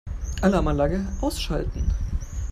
[0.41, 1.87] Alarmanlage ausschalten.